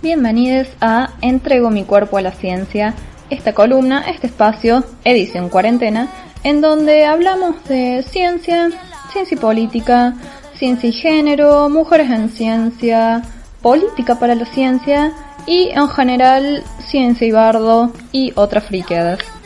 [0.00, 2.94] Bienvenidos a Entrego mi cuerpo a la ciencia,
[3.30, 6.08] esta columna, este espacio, edición cuarentena,
[6.44, 8.70] en donde hablamos de ciencia,
[9.12, 10.14] ciencia y política,
[10.54, 13.22] ciencia y género, mujeres en ciencia,
[13.60, 15.12] política para la ciencia
[15.46, 19.37] y en general ciencia y bardo y otras friqueadas.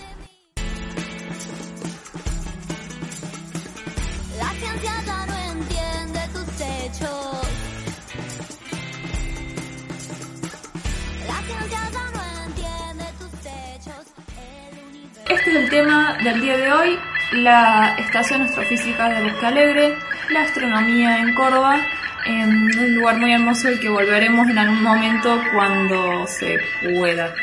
[15.52, 16.98] Es el tema del día de hoy,
[17.32, 19.94] la estación astrofísica de Bosque Alegre,
[20.30, 21.78] la astronomía en Córdoba,
[22.24, 27.34] en un lugar muy hermoso al que volveremos en algún momento cuando se pueda.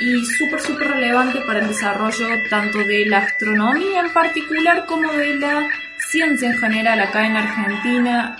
[0.00, 5.34] Y súper, súper relevante para el desarrollo tanto de la astronomía en particular como de
[5.36, 5.66] la
[6.10, 8.36] ciencia en general acá en Argentina,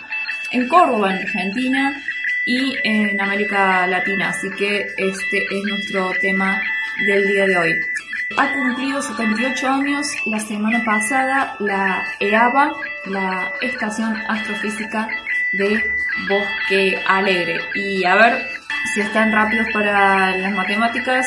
[0.52, 2.02] en Córdoba, en Argentina
[2.46, 4.30] y en América Latina.
[4.30, 6.58] Así que este es nuestro tema
[7.06, 7.97] del día de hoy.
[8.36, 12.72] Ha cumplido 78 años la semana pasada la EABA,
[13.06, 15.08] la Estación Astrofísica
[15.52, 15.82] de
[16.28, 17.58] Bosque Alegre.
[17.74, 18.46] Y a ver
[18.92, 21.26] si están rápidos para las matemáticas.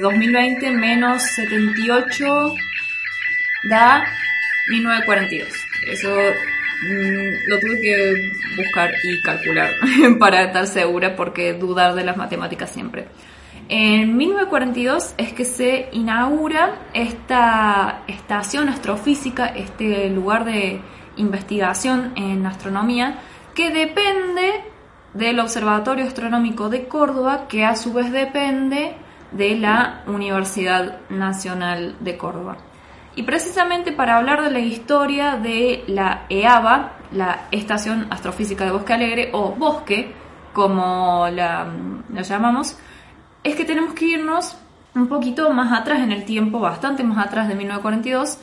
[0.00, 2.54] 2020 eh, menos 78
[3.64, 4.04] da
[4.68, 5.48] 1942.
[5.88, 9.70] Eso mm, lo tuve que buscar y calcular
[10.18, 13.08] para estar segura porque dudar de las matemáticas siempre.
[13.68, 20.80] En 1942 es que se inaugura esta estación astrofísica, este lugar de
[21.16, 23.18] investigación en astronomía,
[23.54, 24.64] que depende
[25.14, 28.94] del Observatorio Astronómico de Córdoba, que a su vez depende
[29.30, 32.56] de la Universidad Nacional de Córdoba.
[33.14, 38.94] Y precisamente para hablar de la historia de la EABA, la Estación Astrofísica de Bosque
[38.94, 40.14] Alegre, o Bosque,
[40.54, 41.66] como la,
[42.12, 42.78] la llamamos,
[43.44, 44.56] es que tenemos que irnos
[44.94, 48.38] un poquito más atrás en el tiempo, bastante más atrás de 1942,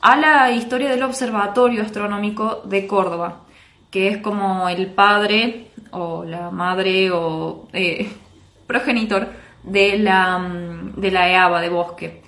[0.00, 3.40] a la historia del Observatorio Astronómico de Córdoba,
[3.90, 8.10] que es como el padre o la madre o eh,
[8.66, 9.28] progenitor
[9.62, 12.22] de la, mm, de la EABA de Bosque.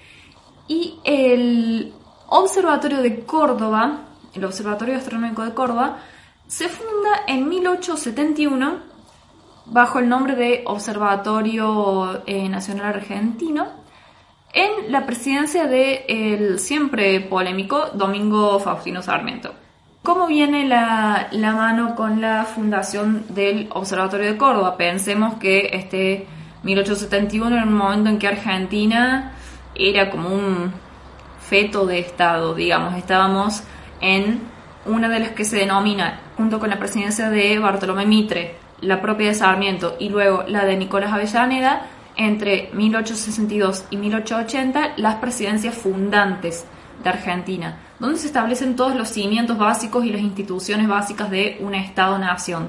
[0.69, 1.93] Y el
[2.29, 5.99] Observatorio de Córdoba, el Observatorio Astronómico de Córdoba,
[6.47, 8.96] se funda en 1871
[9.67, 13.67] bajo el nombre de Observatorio eh, Nacional Argentino
[14.53, 19.53] en la presidencia del siempre polémico Domingo Faustino Sarmiento.
[20.03, 24.77] ¿Cómo viene la, la, mano con la fundación del Observatorio de Córdoba?
[24.77, 26.27] Pensemos que este
[26.63, 29.33] 1871 era un momento en que Argentina
[29.75, 30.73] era como un
[31.41, 33.63] feto de Estado, digamos, estábamos
[34.01, 34.41] en
[34.85, 39.29] una de las que se denomina, junto con la presidencia de Bartolomé Mitre, la propia
[39.29, 46.65] de Sarmiento y luego la de Nicolás Avellaneda, entre 1862 y 1880 las presidencias fundantes
[47.03, 51.75] de Argentina, donde se establecen todos los cimientos básicos y las instituciones básicas de un
[51.75, 52.69] Estado-nación.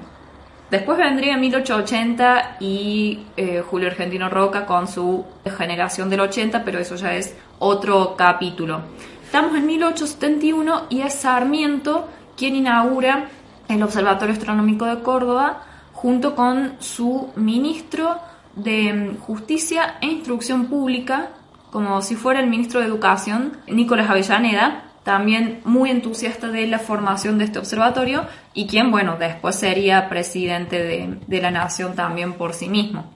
[0.69, 5.23] Después vendría 1880 y eh, Julio Argentino Roca con su
[5.57, 8.81] generación del 80, pero eso ya es otro capítulo.
[9.23, 13.29] Estamos en 1871 y es Sarmiento quien inaugura
[13.69, 15.63] el Observatorio Astronómico de Córdoba
[15.97, 18.19] junto con su ministro
[18.55, 21.31] de Justicia e Instrucción Pública,
[21.71, 27.39] como si fuera el ministro de Educación, Nicolás Avellaneda, también muy entusiasta de la formación
[27.39, 32.53] de este observatorio y quien, bueno, después sería presidente de, de la nación también por
[32.53, 33.15] sí mismo.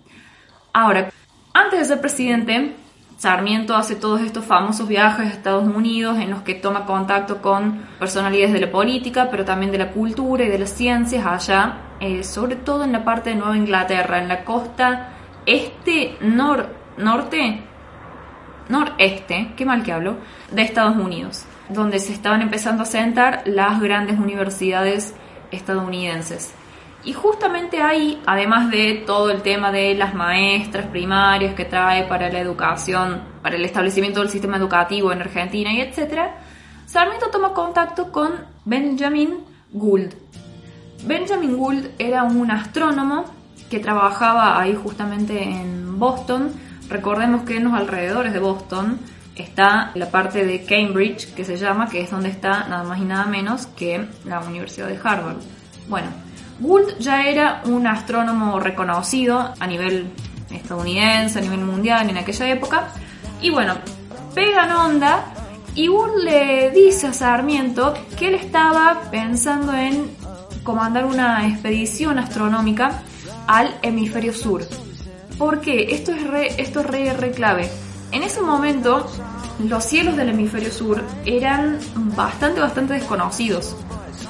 [0.74, 1.12] Ahora,
[1.53, 2.74] antes de ser presidente,
[3.21, 7.85] Sarmiento hace todos estos famosos viajes a Estados Unidos en los que toma contacto con
[7.99, 12.23] personalidades de la política, pero también de la cultura y de las ciencias allá, eh,
[12.23, 15.09] sobre todo en la parte de Nueva Inglaterra, en la costa
[15.45, 17.61] este, nor, norte,
[18.69, 20.15] noreste, qué mal que hablo,
[20.49, 25.13] de Estados Unidos, donde se estaban empezando a sentar las grandes universidades
[25.51, 26.56] estadounidenses.
[27.03, 32.30] Y justamente ahí, además de todo el tema de las maestras primarias que trae para
[32.30, 36.36] la educación, para el establecimiento del sistema educativo en Argentina y etcétera,
[36.86, 38.31] Sarmiento toma contacto con
[38.65, 40.13] Benjamin Gould.
[41.06, 43.25] Benjamin Gould era un astrónomo
[43.69, 46.51] que trabajaba ahí justamente en Boston.
[46.89, 49.00] Recordemos que en los alrededores de Boston
[49.36, 53.06] está la parte de Cambridge, que se llama, que es donde está nada más y
[53.06, 55.38] nada menos que la Universidad de Harvard.
[55.88, 56.07] Bueno,
[56.62, 60.12] Gould ya era un astrónomo reconocido a nivel
[60.52, 62.88] estadounidense, a nivel mundial en aquella época.
[63.42, 63.75] Y bueno,
[64.36, 65.25] pegan onda
[65.74, 70.12] Y Bull le dice a Sarmiento que él estaba pensando en
[70.63, 73.02] comandar una expedición astronómica
[73.48, 74.63] al hemisferio sur.
[75.38, 75.96] ¿Por qué?
[75.96, 77.72] Esto es re, esto es re clave.
[78.12, 79.10] En ese momento,
[79.60, 81.80] los cielos del hemisferio sur eran
[82.16, 83.75] bastante, bastante desconocidos.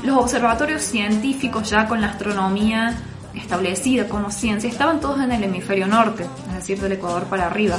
[0.03, 2.95] Los observatorios científicos ya con la astronomía
[3.36, 7.77] establecida como ciencia estaban todos en el hemisferio norte, es decir, del Ecuador para arriba.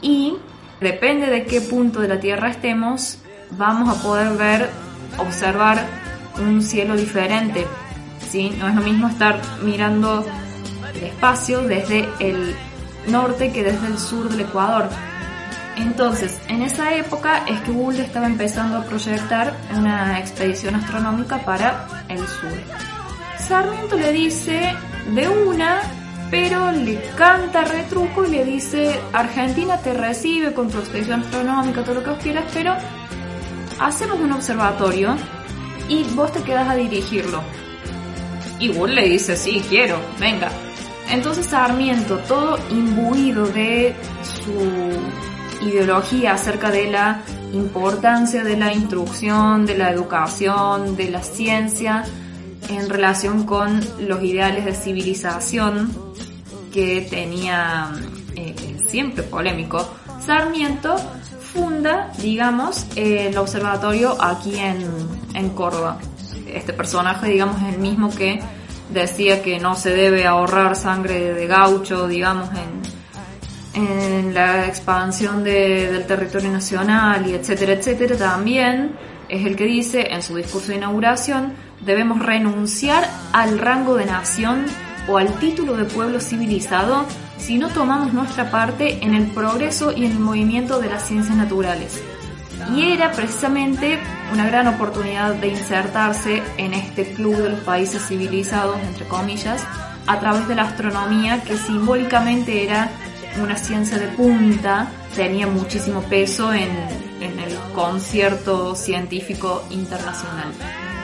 [0.00, 0.36] Y
[0.80, 3.18] depende de qué punto de la Tierra estemos,
[3.50, 4.70] vamos a poder ver,
[5.18, 5.84] observar
[6.38, 7.66] un cielo diferente.
[8.30, 8.54] ¿sí?
[8.58, 10.24] No es lo mismo estar mirando
[10.94, 12.54] el espacio desde el
[13.08, 14.88] norte que desde el sur del Ecuador.
[15.80, 21.86] Entonces, en esa época es que Gould estaba empezando a proyectar una expedición astronómica para
[22.08, 22.52] el sur.
[23.38, 24.74] Sarmiento le dice
[25.14, 25.80] de una,
[26.30, 31.94] pero le canta retruco y le dice, Argentina te recibe con tu expedición astronómica, todo
[31.94, 32.74] lo que vos quieras, pero
[33.78, 35.16] hacemos un observatorio
[35.88, 37.42] y vos te quedas a dirigirlo.
[38.58, 40.50] Y Gould le dice, sí, quiero, venga.
[41.10, 45.29] Entonces Sarmiento, todo imbuido de su
[45.60, 47.22] ideología acerca de la
[47.52, 52.04] importancia de la instrucción, de la educación, de la ciencia,
[52.68, 55.90] en relación con los ideales de civilización
[56.72, 57.90] que tenía
[58.36, 58.54] eh,
[58.86, 59.88] siempre polémico,
[60.24, 60.96] Sarmiento
[61.52, 64.86] funda, digamos, el observatorio aquí en,
[65.34, 65.98] en Córdoba.
[66.46, 68.40] Este personaje, digamos, es el mismo que
[68.92, 72.79] decía que no se debe ahorrar sangre de gaucho, digamos, en,
[73.74, 78.92] en la expansión del territorio nacional y etcétera, etcétera, también
[79.28, 84.66] es el que dice en su discurso de inauguración, debemos renunciar al rango de nación
[85.08, 87.06] o al título de pueblo civilizado
[87.38, 91.36] si no tomamos nuestra parte en el progreso y en el movimiento de las ciencias
[91.36, 92.02] naturales.
[92.74, 93.98] Y era precisamente
[94.32, 99.64] una gran oportunidad de insertarse en este club de los países civilizados, entre comillas,
[100.06, 102.90] a través de la astronomía que simbólicamente era
[103.38, 106.70] una ciencia de punta, tenía muchísimo peso en,
[107.20, 110.52] en el concierto científico internacional.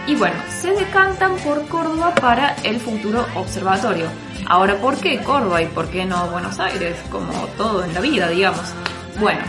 [0.06, 4.06] Y bueno, se decantan por Córdoba para el futuro observatorio.
[4.46, 6.96] Ahora, ¿por qué Córdoba y por qué no Buenos Aires?
[7.10, 8.72] Como todo en la vida, digamos.
[9.18, 9.40] Bueno,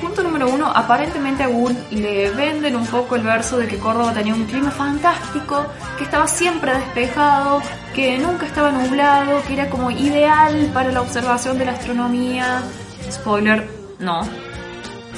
[0.00, 4.12] punto número uno, aparentemente a Wood le venden un poco el verso de que Córdoba
[4.12, 5.66] tenía un clima fantástico,
[5.98, 7.62] que estaba siempre despejado,
[7.94, 12.62] que nunca estaba nublado, que era como ideal para la observación de la astronomía.
[13.10, 13.68] Spoiler,
[13.98, 14.20] no.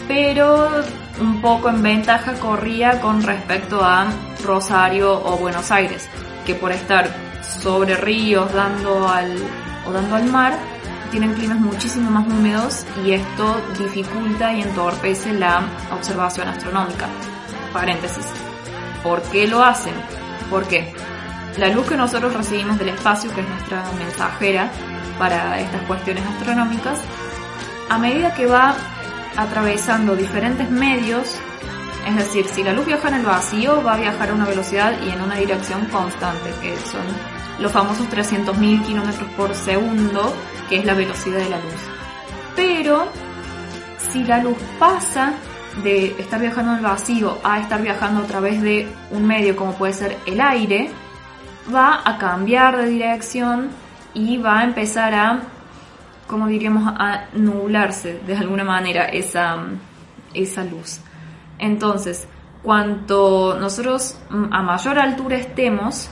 [0.09, 0.69] Pero
[1.21, 4.09] un poco en ventaja corría con respecto a
[4.45, 6.09] Rosario o Buenos Aires,
[6.45, 7.09] que por estar
[7.43, 9.37] sobre ríos dando al,
[9.87, 10.59] o dando al mar,
[11.13, 15.63] tienen climas muchísimo más húmedos y esto dificulta y entorpece la
[15.93, 17.07] observación astronómica.
[17.73, 18.27] Paréntesis.
[19.03, 19.93] ¿Por qué lo hacen?
[20.51, 20.91] Porque
[21.59, 24.71] la luz que nosotros recibimos del espacio, que es nuestra mensajera
[25.19, 26.99] para estas cuestiones astronómicas,
[27.91, 28.75] a medida que va
[29.37, 31.37] atravesando diferentes medios,
[32.09, 34.95] es decir, si la luz viaja en el vacío, va a viajar a una velocidad
[35.03, 37.32] y en una dirección constante, que son
[37.63, 40.33] los famosos 300.000 kilómetros por segundo,
[40.69, 41.81] que es la velocidad de la luz.
[42.57, 43.07] Pero,
[44.11, 45.33] si la luz pasa
[45.83, 49.73] de estar viajando en el vacío a estar viajando a través de un medio como
[49.73, 50.91] puede ser el aire,
[51.75, 53.71] va a cambiar de dirección
[54.13, 55.41] y va a empezar a
[56.33, 59.67] como diríamos, a nublarse de alguna manera esa,
[60.33, 61.01] esa luz.
[61.59, 62.27] Entonces,
[62.63, 66.11] cuanto nosotros a mayor altura estemos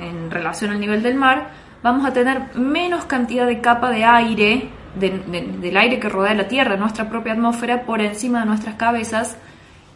[0.00, 1.50] en relación al nivel del mar,
[1.82, 6.76] vamos a tener menos cantidad de capa de aire, del aire que rodea la Tierra,
[6.76, 9.36] nuestra propia atmósfera, por encima de nuestras cabezas.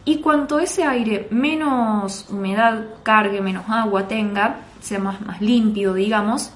[0.05, 6.51] Y cuanto ese aire menos humedad cargue, menos agua tenga, sea más, límpido, digamos,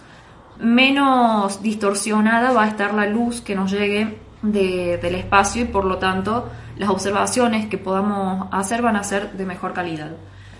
[0.59, 5.97] menos distorsionada va a estar la luz que nos llegue del espacio y por lo
[5.97, 10.11] tanto las observaciones que podamos hacer van a ser de mejor calidad.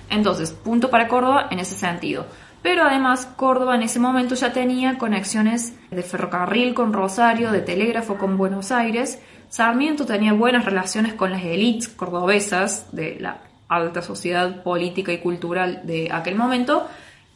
[0.09, 2.25] Entonces, punto para Córdoba en ese sentido.
[2.63, 8.17] Pero además Córdoba en ese momento ya tenía conexiones de ferrocarril con Rosario, de telégrafo
[8.17, 9.19] con Buenos Aires.
[9.49, 15.81] Sarmiento tenía buenas relaciones con las élites cordobesas de la alta sociedad política y cultural
[15.83, 16.87] de aquel momento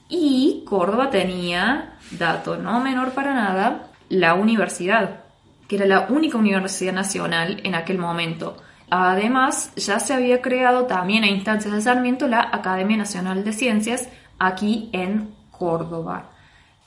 [0.10, 5.24] y Córdoba tenía, dato no menor para nada, la universidad,
[5.68, 8.56] que era la única universidad nacional en aquel momento.
[8.90, 14.08] Además, ya se había creado también a instancias de Sarmiento la Academia Nacional de Ciencias
[14.40, 16.30] aquí en Córdoba.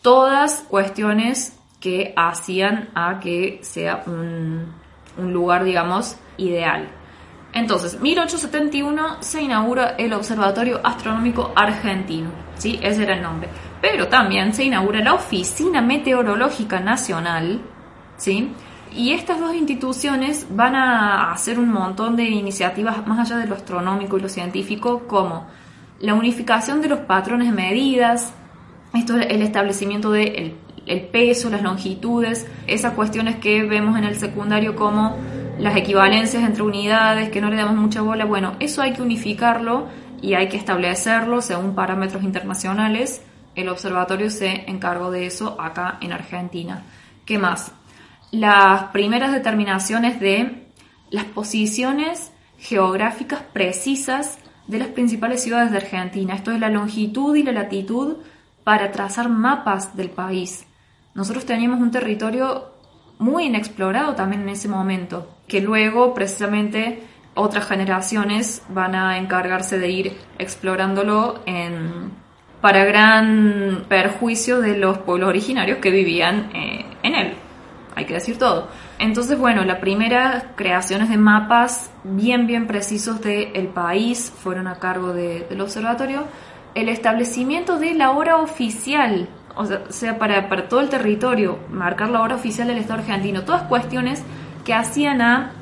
[0.02, 4.72] Todas cuestiones que hacían a que sea un,
[5.18, 6.88] lugar, digamos, ideal.
[7.52, 12.78] Entonces, 1871 se inaugura el Observatorio Astronómico Argentino, ¿sí?
[12.82, 13.48] Ese era el nombre.
[13.82, 17.60] Pero también se inaugura la Oficina Meteorológica Nacional,
[18.16, 18.52] ¿sí?
[18.94, 23.56] Y estas dos instituciones van a hacer un montón de iniciativas más allá de lo
[23.56, 25.46] astronómico y lo científico, como
[26.00, 28.32] la unificación de los patrones de medidas,
[28.94, 34.16] esto es el establecimiento del el peso, las longitudes, esas cuestiones que vemos en el
[34.16, 35.16] secundario como
[35.58, 39.86] las equivalencias entre unidades, que no le damos mucha bola, bueno, eso hay que unificarlo
[40.22, 43.22] y hay que establecerlo según parámetros internacionales.
[43.54, 46.82] El observatorio se encargó de eso acá en Argentina.
[47.24, 47.72] ¿Qué más?
[48.32, 50.66] Las primeras determinaciones de
[51.10, 56.34] las posiciones geográficas precisas de las principales ciudades de Argentina.
[56.34, 58.16] Esto es la longitud y la latitud
[58.64, 60.66] para trazar mapas del país.
[61.14, 62.70] Nosotros teníamos un territorio
[63.18, 67.02] muy inexplorado también en ese momento, que luego precisamente
[67.34, 72.12] otras generaciones van a encargarse de ir explorándolo en,
[72.60, 77.34] para gran perjuicio de los pueblos originarios que vivían eh, en él.
[77.94, 78.68] Hay que decir todo.
[79.00, 85.14] Entonces, bueno, las primeras creaciones de mapas bien, bien precisos del país fueron a cargo
[85.14, 86.24] del observatorio.
[86.74, 92.20] El establecimiento de la hora oficial o sea, para, para todo el territorio, marcar la
[92.20, 94.22] hora oficial del Estado argentino, todas cuestiones
[94.64, 95.52] que hacían a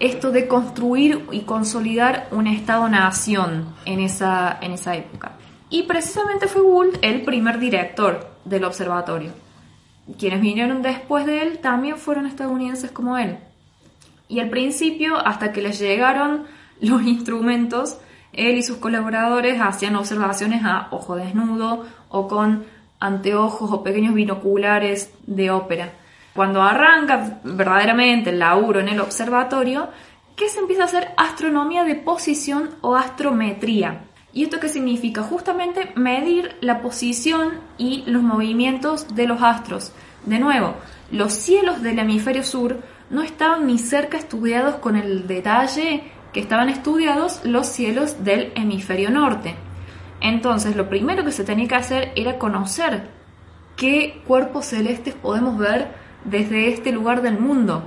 [0.00, 5.32] esto de construir y consolidar un Estado-nación en esa, en esa época.
[5.70, 9.32] Y precisamente fue Gould el primer director del observatorio.
[10.18, 13.38] Quienes vinieron después de él también fueron estadounidenses como él.
[14.28, 16.44] Y al principio, hasta que les llegaron
[16.80, 17.98] los instrumentos,
[18.32, 22.64] él y sus colaboradores hacían observaciones a ojo desnudo o con
[23.00, 25.92] anteojos o pequeños binoculares de ópera.
[26.34, 29.88] Cuando arranca verdaderamente el laburo en el observatorio,
[30.36, 34.04] ¿qué se empieza a hacer astronomía de posición o astrometría.
[34.32, 35.22] ¿Y esto qué significa?
[35.22, 39.92] Justamente medir la posición y los movimientos de los astros.
[40.24, 40.74] De nuevo,
[41.10, 42.78] los cielos del hemisferio sur
[43.10, 49.10] no estaban ni cerca estudiados con el detalle que estaban estudiados los cielos del hemisferio
[49.10, 49.56] norte.
[50.20, 53.08] Entonces, lo primero que se tenía que hacer era conocer
[53.76, 55.88] qué cuerpos celestes podemos ver
[56.24, 57.82] desde este lugar del mundo.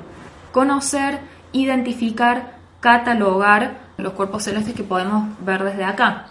[0.51, 1.19] Conocer,
[1.53, 6.27] identificar, catalogar los cuerpos celestes que podemos ver desde acá.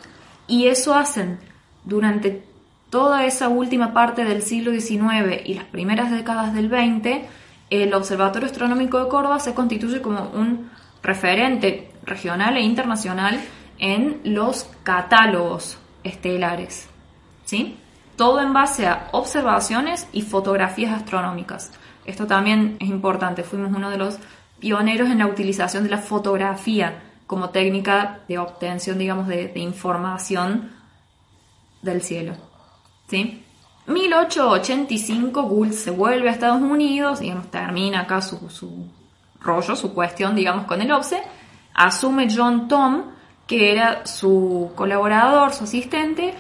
[0.47, 1.39] Y eso hacen
[1.85, 2.45] durante
[2.91, 7.27] toda esa última parte del siglo XIX y las primeras décadas del XX,
[7.71, 10.71] el Observatorio Astronómico de Córdoba se constituye como un
[11.03, 13.41] referente regional e internacional
[13.79, 16.89] en los catálogos estelares.
[17.45, 17.77] ¿sí?
[18.17, 21.71] Todo en base a observaciones y fotografías astronómicas.
[22.05, 23.43] Esto también es importante.
[23.43, 24.19] Fuimos uno de los
[24.61, 30.71] pioneros en la utilización de la fotografía como técnica de obtención, digamos, de, información
[31.81, 32.35] del cielo.
[33.09, 33.43] ¿Sí?
[33.87, 38.87] 1885 Gould se vuelve a Estados Unidos, digamos, termina acá su,
[39.41, 41.23] rollo, su cuestión, digamos, con el OPSE,
[41.73, 43.05] asume John Tom
[43.47, 46.35] que era su colaborador, su asistente,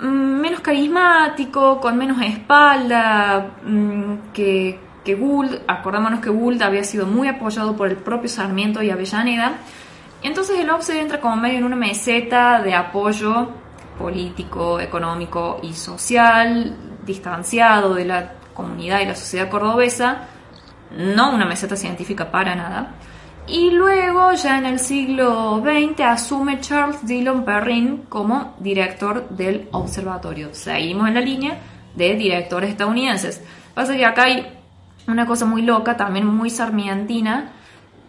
[0.00, 5.60] mm, menos carismático, con menos espalda mm, que, que Gould.
[5.68, 9.58] Acordémonos que Gould había sido muy apoyado por el propio Sarmiento y Avellaneda.
[10.22, 13.50] Entonces el OPSE entra como medio en una meseta de apoyo
[13.98, 20.28] político, económico y social, distanciado de la comunidad y la sociedad cordobesa,
[20.96, 22.94] no una meseta científica para nada.
[23.46, 30.54] Y luego, ya en el siglo XX, asume Charles Dillon Perrin como director del observatorio.
[30.54, 31.58] Seguimos en la línea
[31.94, 33.42] de directores estadounidenses.
[33.74, 34.63] Pasa que acá hay
[35.06, 37.52] una cosa muy loca, también muy sarmientina,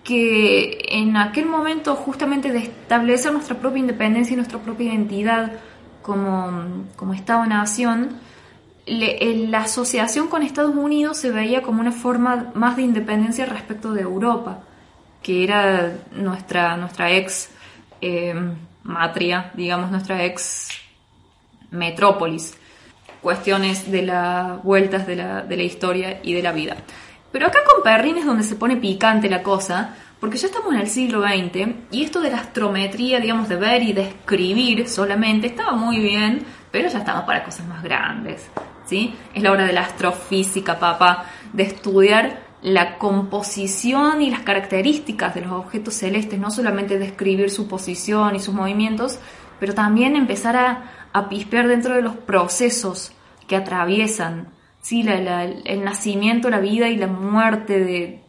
[0.04, 5.54] que en aquel momento justamente de establecer nuestra propia independencia y nuestra propia identidad
[6.02, 8.10] como, como Estado-nación,
[8.86, 14.02] la asociación con Estados Unidos se veía como una forma más de independencia respecto de
[14.02, 14.60] Europa
[15.26, 17.50] que era nuestra, nuestra ex
[18.00, 18.36] eh,
[18.84, 20.70] matria, digamos, nuestra ex
[21.72, 22.56] metrópolis.
[23.26, 26.78] Cuestiones de las vueltas de la, de la historia y de la vida.
[27.32, 30.82] Pero acá con Perrin es donde se pone picante la cosa, porque ya estamos en
[30.82, 35.48] el siglo XX y esto de la astrometría, digamos, de ver y de escribir solamente,
[35.48, 38.48] estaba muy bien, pero ya estamos para cosas más grandes.
[38.86, 39.16] ¿sí?
[39.34, 45.42] Es la hora de la astrofísica, papá, de estudiar la composición y las características de
[45.42, 49.18] los objetos celestes, no solamente describir su posición y sus movimientos,
[49.60, 53.15] pero también empezar a, a pispear dentro de los procesos
[53.48, 54.50] que atraviesan
[54.82, 55.06] ¿sí?
[55.08, 58.20] el nacimiento, la vida y la muerte de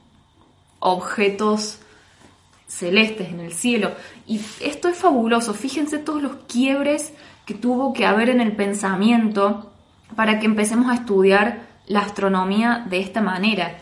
[0.80, 1.80] objetos
[2.66, 3.92] celestes en el cielo.
[4.26, 7.12] Y esto es fabuloso, fíjense todos los quiebres
[7.44, 9.72] que tuvo que haber en el pensamiento
[10.14, 13.78] para que empecemos a estudiar la astronomía de esta manera.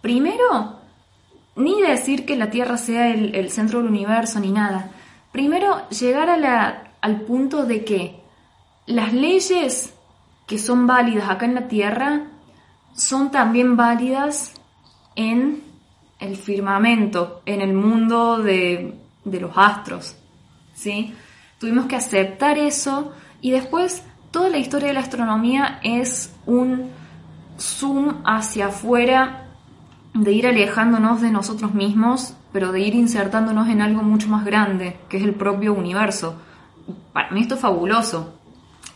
[0.00, 0.78] Primero,
[1.56, 4.90] ni decir que la Tierra sea el, centro del universo ni nada.
[5.32, 6.28] Primero, llegar
[7.00, 8.20] al punto de que
[8.86, 9.94] las leyes
[10.46, 12.22] que son válidas acá en la Tierra
[12.94, 14.52] son también válidas
[15.16, 15.62] en
[16.20, 20.16] el firmamento, en el mundo de, de los astros.
[20.74, 21.14] ¿sí?
[21.58, 26.90] Tuvimos que aceptar eso y después toda la historia de la astronomía es un
[27.58, 29.40] zoom hacia afuera,
[30.12, 34.96] de ir alejándonos de nosotros mismos, pero de ir insertándonos en algo mucho más grande,
[35.08, 36.36] que es el propio universo.
[37.12, 38.38] Para mí esto es fabuloso.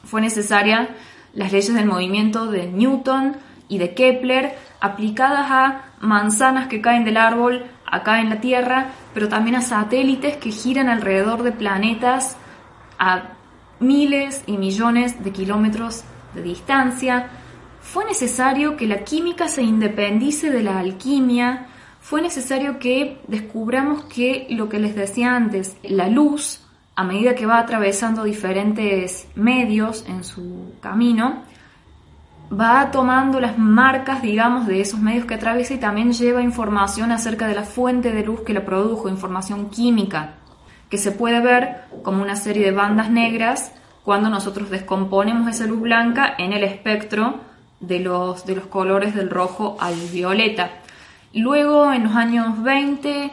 [0.04, 0.94] Fue necesaria
[1.38, 3.36] las leyes del movimiento de Newton
[3.68, 9.28] y de Kepler aplicadas a manzanas que caen del árbol acá en la Tierra, pero
[9.28, 12.36] también a satélites que giran alrededor de planetas
[12.98, 13.34] a
[13.78, 16.02] miles y millones de kilómetros
[16.34, 17.28] de distancia.
[17.82, 21.68] Fue necesario que la química se independice de la alquimia,
[22.00, 26.67] fue necesario que descubramos que lo que les decía antes, la luz,
[26.98, 31.44] a medida que va atravesando diferentes medios en su camino,
[32.52, 37.46] va tomando las marcas, digamos, de esos medios que atraviesa y también lleva información acerca
[37.46, 40.34] de la fuente de luz que la produjo, información química
[40.90, 43.70] que se puede ver como una serie de bandas negras
[44.02, 47.36] cuando nosotros descomponemos esa luz blanca en el espectro
[47.78, 50.70] de los, de los colores del rojo al violeta.
[51.32, 53.30] Luego, en los años 20,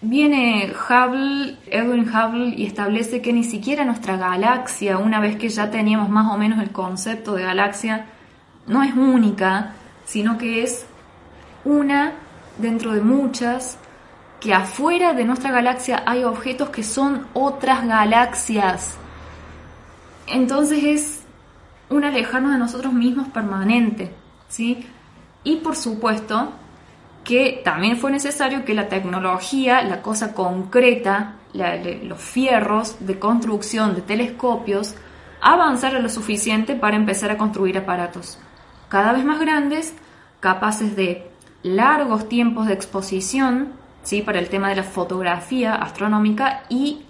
[0.00, 5.70] viene Hubble, Edwin Hubble, y establece que ni siquiera nuestra galaxia, una vez que ya
[5.70, 8.06] teníamos más o menos el concepto de galaxia,
[8.66, 9.72] no es única,
[10.04, 10.86] sino que es
[11.64, 12.12] una
[12.58, 13.78] dentro de muchas
[14.40, 18.96] que afuera de nuestra galaxia hay objetos que son otras galaxias.
[20.26, 21.20] Entonces es
[21.90, 24.14] un alejarnos de nosotros mismos permanente,
[24.48, 24.86] ¿sí?
[25.44, 26.52] Y por supuesto
[27.24, 34.02] que también fue necesario que la tecnología, la cosa concreta, los fierros de construcción de
[34.02, 34.94] telescopios,
[35.40, 38.38] avanzara lo suficiente para empezar a construir aparatos
[38.90, 39.94] cada vez más grandes,
[40.40, 41.30] capaces de
[41.62, 44.20] largos tiempos de exposición, ¿sí?
[44.20, 47.04] para el tema de la fotografía astronómica y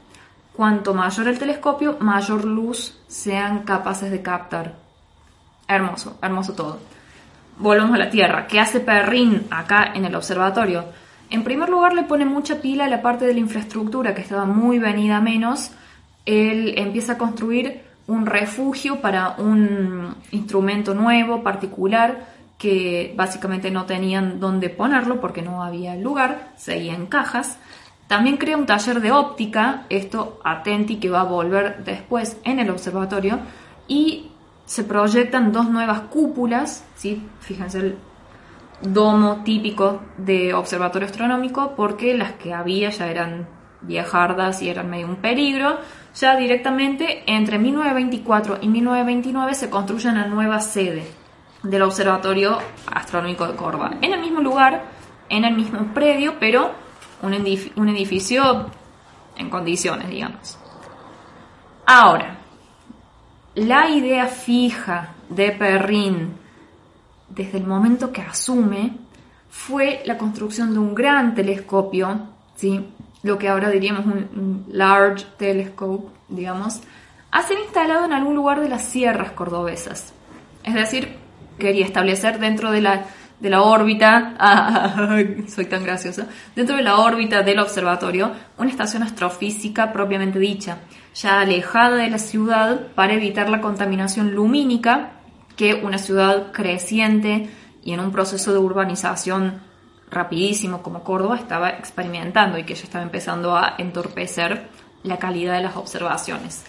[0.53, 4.77] cuanto mayor el telescopio, mayor luz sean capaces de captar.
[5.66, 6.79] Hermoso, hermoso todo.
[7.61, 8.46] Volvemos a la Tierra.
[8.46, 10.87] ¿Qué hace Perrin acá en el observatorio?
[11.29, 14.46] En primer lugar, le pone mucha pila a la parte de la infraestructura que estaba
[14.46, 15.70] muy venida menos.
[16.25, 22.25] Él empieza a construir un refugio para un instrumento nuevo, particular,
[22.57, 27.59] que básicamente no tenían dónde ponerlo porque no había lugar, seguía en cajas.
[28.07, 32.70] También crea un taller de óptica, esto atenti que va a volver después en el
[32.70, 33.38] observatorio,
[33.87, 34.30] y
[34.70, 37.26] se proyectan dos nuevas cúpulas, ¿sí?
[37.40, 37.98] fíjense el
[38.80, 43.48] domo típico de observatorio astronómico, porque las que había ya eran
[43.80, 45.78] viejardas y eran medio un peligro.
[46.14, 51.04] Ya directamente entre 1924 y 1929 se construye una nueva sede
[51.64, 52.59] del Observatorio
[52.92, 53.96] Astronómico de Córdoba.
[54.00, 54.85] En el mismo lugar,
[55.28, 56.70] en el mismo predio, pero
[57.22, 58.70] un, edificio
[59.37, 60.56] en condiciones, digamos.
[61.87, 62.39] Ahora,
[63.54, 66.32] la idea fija de Perrin
[67.28, 68.92] desde el momento que asume
[69.48, 72.20] fue la construcción de un gran telescopio,
[72.56, 72.86] ¿sí?
[73.22, 76.80] lo que ahora diríamos un, large telescope, digamos,
[77.30, 80.12] a ser instalado en algún lugar de las sierras cordobesas.
[80.64, 81.16] Es decir,
[81.58, 83.06] quería establecer dentro de la,
[83.40, 84.37] de la órbita,
[85.48, 90.79] soy tan graciosa, dentro de la órbita del observatorio, una estación astrofísica propiamente dicha,
[91.14, 95.12] ya alejada de la ciudad para evitar la contaminación lumínica
[95.57, 97.48] que una ciudad creciente
[97.83, 99.61] y en un proceso de urbanización
[100.11, 104.68] rapidísimo como Córdoba estaba experimentando y que ya estaba empezando a entorpecer
[105.03, 106.64] la calidad de las observaciones.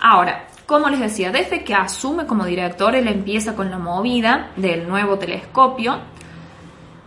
[0.00, 4.88] Ahora, como les decía, desde que asume como director, él empieza con la movida del
[4.88, 6.00] nuevo telescopio.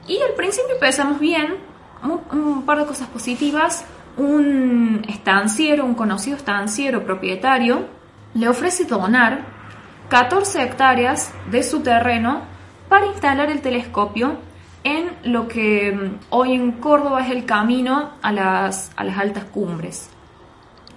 [0.08, 1.56] Y al principio empezamos bien,
[2.32, 3.86] un, par de cosas positivas.
[4.18, 7.86] Un estanciero, un conocido estanciero propietario,
[8.34, 9.42] le ofrece donar
[10.10, 12.42] 14 hectáreas de su terreno
[12.88, 14.38] para instalar el telescopio
[14.84, 19.44] en lo que mm, hoy en Córdoba es el camino a las, a las altas
[19.46, 20.10] cumbres.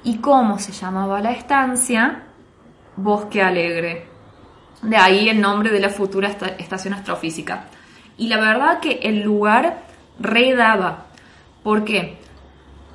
[0.04, 2.22] ¿Y cómo se llamaba la estancia?
[2.96, 4.06] Bosque Alegre.
[4.82, 6.28] De ahí el nombre de la futura
[6.58, 7.66] estación astrofísica.
[8.16, 9.84] Y la verdad que el lugar
[10.18, 11.06] redaba.
[11.62, 12.18] ¿Por qué?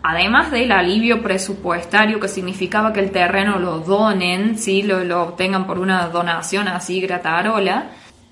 [0.04, 4.84] Además del alivio presupuestario que significaba que el terreno lo donen, ¿sí?
[4.84, 7.90] lo, lo obtengan por una donación así gratarola,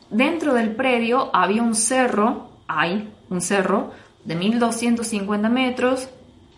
[0.09, 3.91] dentro del predio había un cerro, hay un cerro
[4.23, 6.09] de 1250 metros,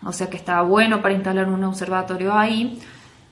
[0.04, 2.80] o sea que estaba bueno para instalar un observatorio ahí.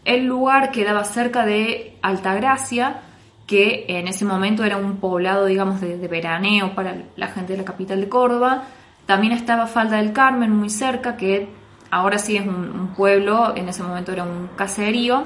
[0.07, 3.01] El lugar quedaba cerca de Altagracia,
[3.45, 7.65] que en ese momento era un poblado, digamos, de, veraneo para la gente de la
[7.65, 8.63] capital de Córdoba.
[9.05, 11.49] También estaba Falda del Carmen, muy cerca, que
[11.91, 15.25] ahora sí es un, pueblo, en ese momento era un caserío.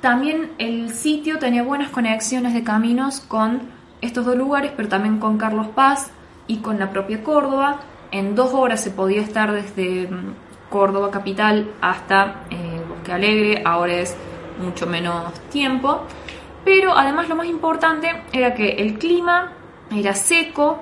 [0.00, 3.60] También el sitio tenía buenas conexiones de caminos con
[4.00, 6.10] estos dos lugares, pero también con Carlos Paz
[6.46, 7.80] y con la propia Córdoba.
[8.10, 10.34] En dos horas se podía estar desde mm,
[10.70, 14.16] Córdoba capital hasta eh, Alegre, ahora es
[14.58, 16.02] mucho menos tiempo.
[16.64, 19.52] Pero además lo más importante era que el clima
[19.90, 20.80] era seco,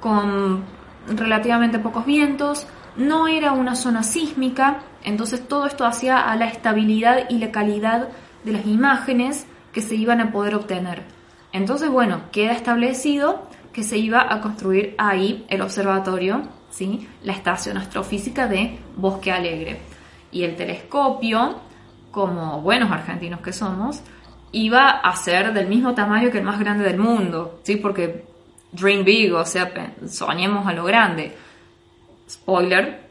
[0.00, 0.64] con
[1.08, 7.28] relativamente pocos vientos, no era una zona sísmica, entonces todo esto hacía a la estabilidad
[7.28, 8.08] y la calidad
[8.44, 11.02] de las imágenes que se iban a poder obtener.
[11.52, 17.08] Entonces, bueno, queda establecido que se iba a construir ahí el observatorio, ¿sí?
[17.22, 19.80] la estación astrofísica de Bosque Alegre.
[20.34, 21.60] Y el telescopio,
[22.10, 24.02] como buenos argentinos que somos,
[24.52, 27.76] iba a ser del mismo tamaño que el más grande del mundo, ¿sí?
[27.76, 28.26] Porque
[28.72, 29.72] dream big, o sea,
[30.06, 31.34] soñemos a lo grande.
[32.28, 33.04] Spoiler,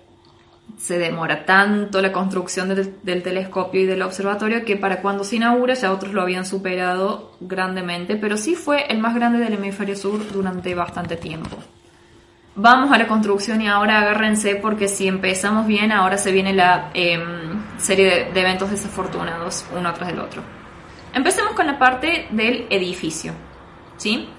[0.78, 5.76] se demora tanto la construcción del, telescopio y del observatorio que para cuando se inaugura
[5.76, 10.30] ya otros lo habían superado grandemente, pero sí fue el más grande del hemisferio sur
[10.32, 11.58] durante bastante tiempo.
[12.56, 16.92] Vamos a la construcción y ahora agárrense porque si empezamos bien, ahora se viene la
[16.94, 20.44] em, serie de, eventos desafortunados uno tras del otro.
[21.16, 23.34] Empecemos con la parte del edificio.
[23.98, 24.30] ¿sí?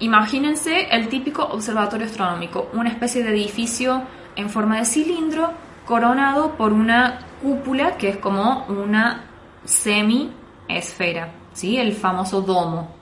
[0.00, 4.02] Imagínense el típico observatorio astronómico, una especie de edificio
[4.34, 5.52] en forma de cilindro
[5.84, 9.26] coronado por una cúpula que es como una
[9.64, 11.76] semi-esfera, ¿sí?
[11.76, 12.99] el famoso domo.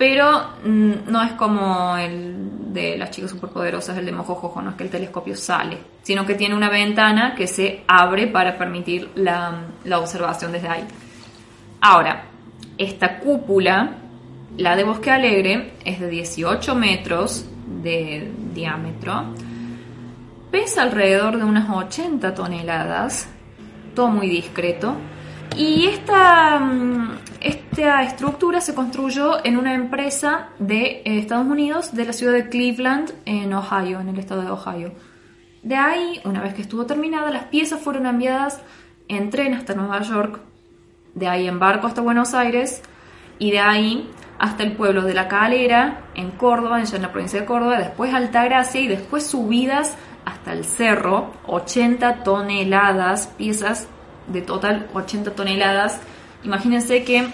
[0.00, 4.76] Pero mm, no es como el de las chicas superpoderosas, el de Mojojojo, no es
[4.76, 9.60] que el telescopio sale, sino que tiene una ventana que se abre para permitir la,
[9.84, 10.84] la observación desde ahí.
[11.82, 12.22] Ahora,
[12.78, 13.98] esta cúpula,
[14.56, 17.44] la de Bosque Alegre, es de 18 metros
[17.82, 19.34] de diámetro,
[20.50, 23.28] pesa alrededor de unas 80 toneladas,
[23.94, 24.96] todo muy discreto,
[25.56, 32.12] y esta, mm, esta estructura se construyó en una empresa de Estados Unidos, de la
[32.12, 34.92] ciudad de Cleveland, en Ohio, en el estado de Ohio.
[35.62, 38.62] De ahí, una vez que estuvo terminada, las piezas fueron enviadas
[39.08, 40.40] en tren hasta Nueva York
[41.14, 42.82] de ahí en barco hasta Buenos Aires
[43.38, 47.46] y de ahí hasta el pueblo de La Calera, en Córdoba, en la provincia de
[47.46, 53.88] Córdoba, después Altagracia y después subidas hasta el cerro, 80 toneladas, piezas
[54.26, 56.00] de total 80 toneladas.
[56.44, 57.28] Imagínense que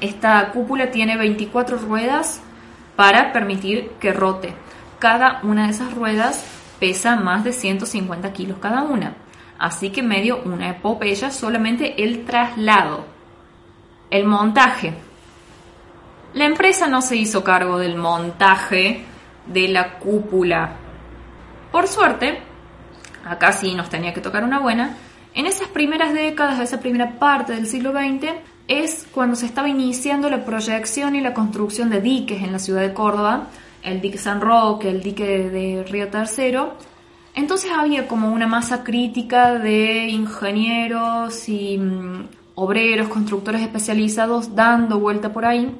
[0.00, 2.40] esta cúpula tiene 24 ruedas
[2.96, 4.54] para permitir que rote.
[4.98, 6.44] Cada una de esas ruedas
[6.80, 9.14] pesa más de 150 kilos cada una.
[9.58, 13.06] Así que medio una epopeya solamente el traslado.
[14.10, 14.94] El montaje.
[16.34, 19.04] La empresa no se hizo cargo del montaje
[19.46, 20.72] de la cúpula.
[21.70, 22.40] Por suerte,
[23.24, 24.96] acá sí nos tenía que tocar una buena,
[25.34, 28.32] en esas primeras décadas, esa primera parte del siglo XX,
[28.68, 32.80] es cuando se estaba iniciando la proyección y la construcción de diques en la ciudad
[32.80, 33.48] de Córdoba,
[33.82, 36.74] el dique San Roque, el dique de Río Tercero.
[37.34, 45.32] Entonces había como una masa crítica de ingenieros y mm, obreros, constructores especializados dando vuelta
[45.32, 45.74] por ahí,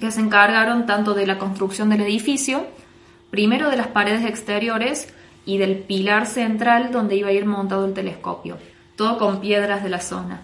[0.00, 2.66] que se encargaron tanto de la construcción del edificio,
[3.30, 5.12] primero de las paredes exteriores
[5.44, 8.56] y del pilar central donde iba a ir montado el telescopio,
[8.98, 10.40] todo con piedras de la zona.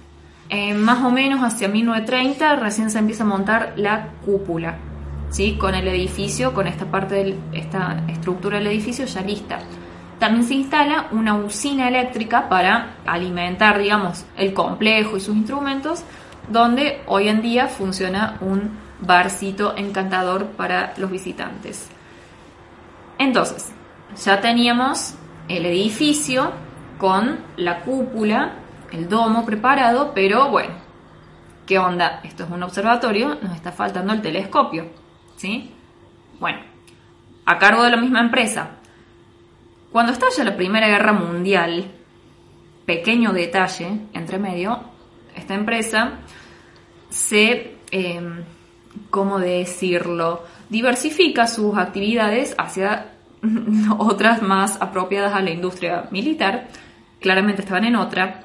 [0.77, 4.77] más o menos hacia 1930 recién se empieza a montar la cúpula,
[5.31, 5.57] ¿sí?
[5.59, 9.59] con el edificio, con esta parte de esta estructura del edificio ya lista.
[10.21, 16.05] También se instala una usina eléctrica para alimentar, digamos, el complejo y sus instrumentos,
[16.49, 21.89] donde hoy en día funciona un barcito encantador para los visitantes.
[23.19, 23.73] Entonces,
[24.25, 25.15] ya teníamos
[25.49, 26.53] el edificio
[26.99, 28.55] con la cúpula,
[28.93, 30.75] el domo preparado, pero bueno,
[31.67, 32.21] ¿qué onda?
[32.23, 34.87] Esto es un observatorio, nos está faltando el telescopio,
[35.37, 35.73] ¿sí?
[36.39, 36.61] Bueno,
[37.47, 38.71] a cargo de la misma empresa,
[39.93, 41.91] cuando estalla la Primera Guerra Mundial,
[42.87, 44.81] pequeño detalle entre medio,
[45.35, 46.19] esta empresa
[47.09, 48.45] se, eh,
[49.11, 53.13] ¿cómo decirlo?, diversifica sus actividades hacia
[53.99, 56.69] otras más apropiadas a la industria militar,
[57.25, 58.43] claramente estaban en otra,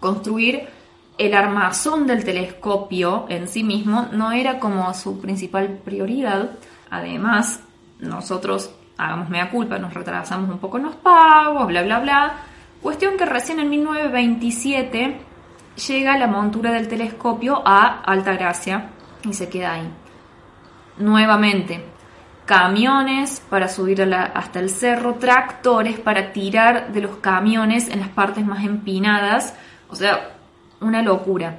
[0.00, 0.68] construir
[1.16, 6.50] el armazón del telescopio en sí mismo no era como su principal prioridad.
[6.90, 7.60] Además,
[8.00, 12.32] nosotros, hagamos mea culpa, nos retrasamos un poco en los pagos, bla, bla, bla.
[12.82, 15.20] Cuestión que recién en 1927
[15.86, 18.90] llega la montura del telescopio a Altagracia
[19.22, 19.88] y se queda ahí.
[20.98, 21.84] Nuevamente,
[22.50, 28.44] camiones para subir hasta el cerro, tractores para tirar de los camiones en las partes
[28.44, 29.54] más empinadas.
[29.88, 30.32] O sea,
[30.80, 31.58] una locura.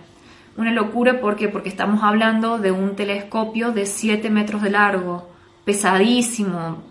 [0.57, 5.29] Una locura porque porque estamos hablando de un telescopio de 7 metros de largo,
[5.63, 6.83] pesadísimo,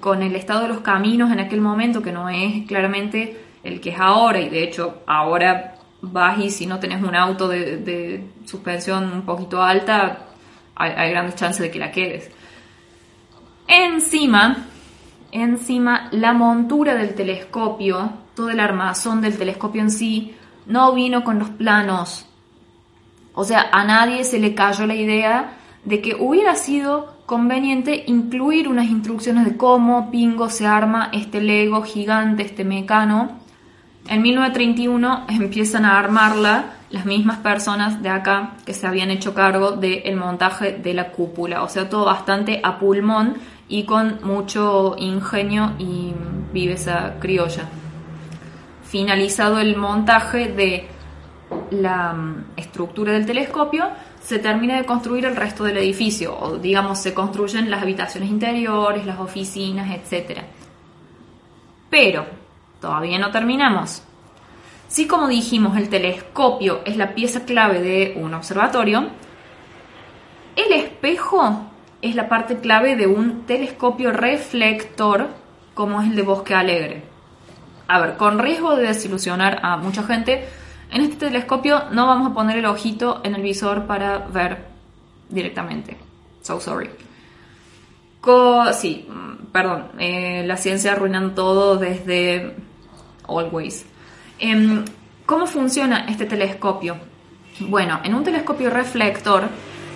[0.00, 3.90] con el estado de los caminos en aquel momento que no es claramente el que
[3.90, 9.10] es ahora y de hecho ahora vas y si no tenés un auto de, suspensión
[9.12, 10.26] un poquito alta
[10.74, 12.43] hay grandes chances de que la quedes.
[13.66, 14.66] Encima,
[15.32, 20.34] encima la montura del telescopio, todo el armazón del telescopio en sí,
[20.66, 22.26] no vino con los planos.
[23.34, 28.68] O sea, a nadie se le cayó la idea de que hubiera sido conveniente incluir
[28.68, 33.38] unas instrucciones de cómo Pingo se arma este Lego gigante, este mecano.
[34.06, 39.72] En 1931 empiezan a armarla las mismas personas de acá que se habían hecho cargo
[39.72, 41.62] del montaje de la cúpula.
[41.62, 43.36] O sea, todo bastante a pulmón
[43.68, 46.12] y con mucho ingenio y
[46.52, 47.68] viveza criolla
[48.94, 50.86] finalizado el montaje de
[51.72, 53.88] la mm, estructura del telescopio,
[54.22, 59.04] se termina de construir el resto del edificio, o digamos, se construyen las habitaciones interiores,
[59.04, 60.42] las oficinas, etc.
[61.90, 62.24] Pero,
[62.80, 64.00] todavía no terminamos.
[64.86, 69.08] Si como dijimos el telescopio es la pieza clave de un observatorio,
[70.54, 71.66] el espejo
[72.08, 75.28] es la parte clave de un telescopio reflector
[75.74, 77.14] como es el de Bosque Alegre
[77.86, 80.48] a ver, con riesgo de desilusionar a mucha gente,
[80.90, 84.64] en este telescopio no vamos a poner el ojito en el visor para ver
[85.28, 85.96] directamente.
[86.42, 86.90] So sorry.
[88.72, 92.54] sí, mm, perdón, eh, la ciencia arruinando todo desde
[93.28, 93.86] always.
[94.38, 94.84] Em,
[95.26, 96.96] ¿Cómo funciona este telescopio?
[97.60, 99.44] Bueno, en un telescopio reflector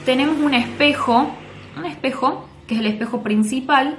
[0.07, 1.31] tenemos un espejo,
[1.79, 3.99] un espejo que es el espejo principal,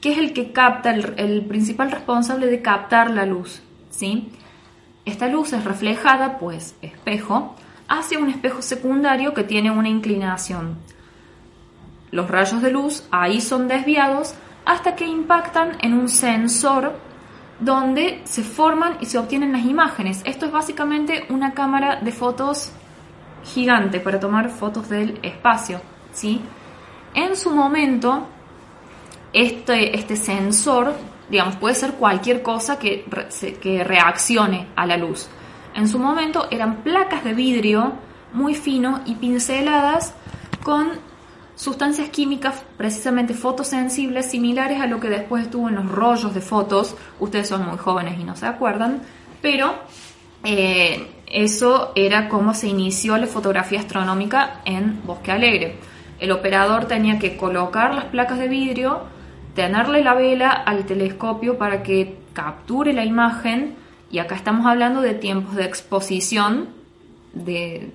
[0.00, 3.62] que es el que capta, el, principal responsable de captar la luz.
[3.90, 4.30] ¿sí?
[5.04, 7.54] Esta luz es reflejada, pues espejo,
[7.88, 10.78] hacia un espejo secundario que tiene una inclinación.
[12.10, 16.98] Los rayos de luz ahí son desviados hasta que impactan en un sensor
[17.60, 20.22] donde se forman y se obtienen las imágenes.
[20.24, 22.70] Esto es básicamente una cámara de fotos
[23.44, 25.80] gigante para tomar fotos del espacio.
[26.12, 26.40] ¿sí?
[27.14, 28.26] En su momento,
[29.32, 30.94] este, este sensor,
[31.30, 33.04] digamos, puede ser cualquier cosa que,
[33.84, 35.28] reaccione a la luz.
[35.74, 37.92] En su momento eran placas de vidrio
[38.32, 40.14] muy fino y pinceladas
[40.62, 40.90] con
[41.54, 46.96] sustancias químicas precisamente fotosensibles similares a lo que después estuvo en los rollos de fotos.
[47.20, 49.02] Ustedes son muy jóvenes y no se acuerdan,
[49.42, 49.74] pero
[50.44, 55.76] eh, eso era como se inició la fotografía astronómica en Bosque Alegre.
[56.18, 59.02] El operador tenía que colocar las placas de vidrio
[59.58, 63.74] tenerle la vela al telescopio para que capture la imagen
[64.08, 66.68] y acá estamos hablando de tiempos de exposición
[67.32, 67.90] de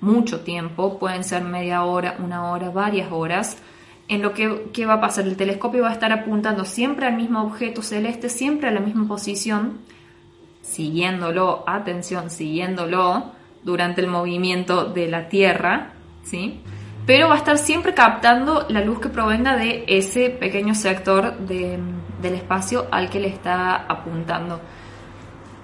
[0.00, 3.58] mucho tiempo, pueden ser media hora, una hora, varias horas.
[4.06, 7.16] En lo que ¿qué va a pasar, el telescopio va a estar apuntando siempre al
[7.16, 9.78] mismo objeto celeste, siempre a la misma posición,
[10.62, 13.32] siguiéndolo, atención, siguiéndolo
[13.64, 15.90] durante el movimiento de la Tierra,
[16.22, 16.60] ¿sí?
[17.08, 22.34] Pero va a estar siempre captando la luz que provenga de ese pequeño sector del
[22.34, 24.60] espacio al que le está apuntando.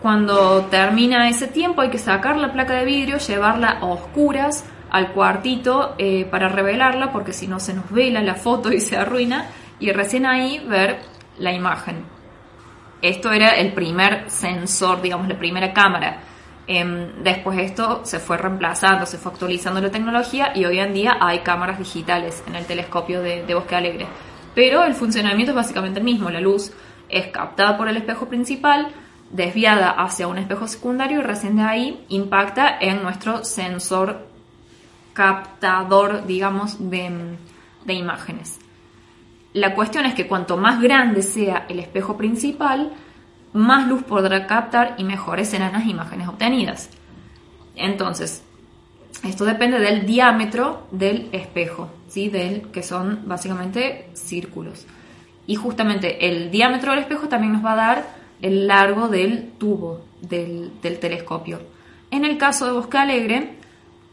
[0.01, 5.13] Cuando termina ese tiempo hay que sacar la placa de vidrio, llevarla a oscuras al
[5.13, 9.45] cuartito eh, para revelarla porque si no se nos vela la foto y se arruina
[9.79, 11.01] y recién ahí ver
[11.37, 12.07] la imagen.
[13.03, 16.21] Esto era el primer sensor, digamos, la primera cámara
[16.67, 21.19] Em, después esto se fue reemplazando, se fue actualizando la tecnología y hoy en día
[21.21, 24.07] hay cámaras digitales en el telescopio de, Bosque Alegre.
[24.55, 26.31] Pero el funcionamiento es básicamente el mismo.
[26.31, 26.73] La luz
[27.09, 28.89] es captada por el espejo principal,
[29.31, 34.27] desviada hacia un espejo secundario y recién de ahí impacta en nuestro sensor
[35.13, 37.37] captador, digamos, de,
[37.85, 38.59] de imágenes.
[39.53, 42.93] La cuestión es que cuanto más grande sea el espejo principal,
[43.55, 46.91] más luz podrá captar y mejores serán las imágenes obtenidas.
[47.77, 48.43] Entonces,
[49.23, 52.29] esto depende del diámetro del espejo, ¿sí?
[52.29, 54.87] del, que son básicamente círculos.
[55.47, 58.07] Y justamente el diámetro del espejo también nos va a dar
[58.43, 61.61] el largo del tubo del, telescopio.
[62.11, 63.55] En el caso de Bosque Alegre,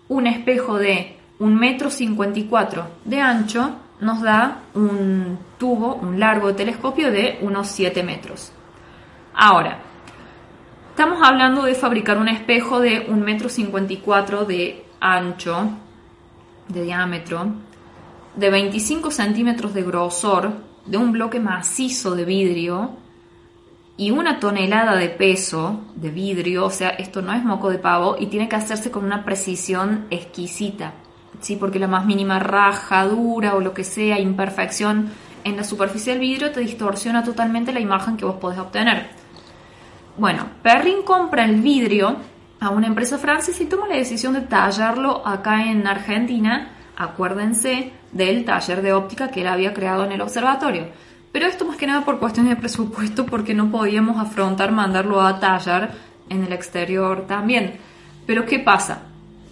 [0.08, 6.20] un espejo de un metro cincuenta y cuatro de ancho nos da un tubo, un
[6.20, 8.52] largo de telescopio de unos 7 metros.
[9.34, 9.80] Ahora,
[10.90, 15.70] estamos hablando de fabricar un espejo de un metro cincuenta y cuatro de ancho,
[16.68, 17.48] de diámetro,
[18.36, 20.52] de 25 centímetros de grosor,
[20.86, 22.98] de un bloque macizo de vidrio
[23.98, 28.18] y una tonelada de peso de vidrio, o sea, esto no es moco de pavo
[28.20, 30.94] y tiene que hacerse con una precisión exquisita,
[31.40, 31.56] ¿sí?
[31.56, 35.10] Porque la más mínima rajadura o lo que sea, imperfección
[35.44, 39.21] en la superficie del vidrio te distorsiona totalmente la imagen que vos podés obtener.
[40.18, 42.18] Bueno, Perrin compra el vidrio
[42.60, 48.46] a una empresa francesa y toma la decisión de tallarlo acá en Argentina, acuérdense del
[48.46, 50.88] taller de óptica que él había creado en el observatorio.
[51.32, 55.40] Pero esto más que nada por cuestiones de presupuesto, porque no podíamos afrontar mandarlo a
[55.40, 55.92] tallar
[56.30, 57.78] en el exterior también.
[58.26, 59.04] Pero ¿qué pasa?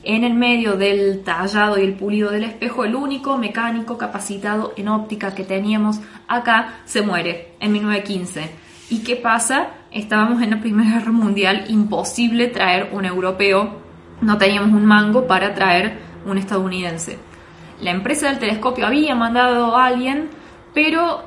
[0.04, 4.89] En el medio del tallado y el pulido del espejo, el único mecánico capacitado en
[4.89, 8.50] óptica que teníamos acá se muere en 1915.
[8.89, 9.69] ¿Y qué pasa?
[9.91, 13.80] Estábamos en la Primera Guerra Mundial, imposible traer un europeo,
[14.21, 17.17] no teníamos un mango para traer un estadounidense.
[17.82, 20.30] La empresa del telescopio había mandado a alguien,
[20.73, 21.23] pero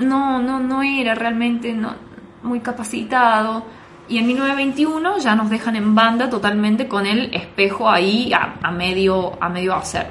[0.00, 1.94] no, no, no era realmente no,
[2.42, 3.64] muy capacitado.
[4.08, 9.32] Y en 1921 ya nos dejan en banda totalmente con el espejo ahí a, medio,
[9.42, 10.06] a medio hacer,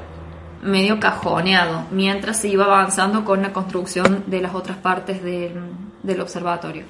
[0.61, 6.83] medio cajoneado, mientras se iba avanzando con la construcción de las otras partes del, observatorio.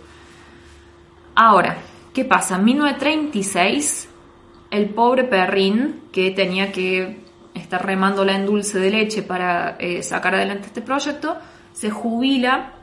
[1.36, 1.78] Ahora,
[2.14, 2.56] ¿qué pasa?
[2.56, 4.08] En 1936,
[4.72, 7.20] el pobre Perrin, que tenía que
[7.54, 11.38] estar remándola en dulce de leche para eh, sacar adelante este proyecto,
[11.74, 12.74] se jubila